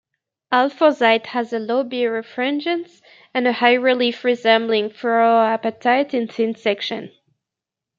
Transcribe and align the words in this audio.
Alforsite 0.51 1.27
has 1.27 1.53
a 1.53 1.59
low 1.59 1.83
birefringence 1.83 3.03
and 3.35 3.47
a 3.47 3.53
high 3.53 3.75
relief 3.75 4.23
resembling 4.23 4.89
fluorapatite 4.89 6.15
in 6.15 6.27
thin-section. 6.27 7.11